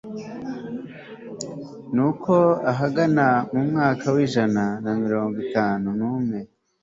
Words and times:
nuko 1.95 2.33
ahagana 2.71 3.27
mu 3.51 3.61
mwaka 3.69 4.05
w'ijana 4.15 4.63
na 4.83 4.91
mirongo 5.01 5.35
itanu 5.45 5.87
n'umwe 5.99 6.39